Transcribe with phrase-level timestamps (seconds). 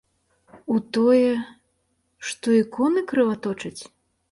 [0.75, 1.27] У тое,
[2.31, 3.79] што іконы крываточаць?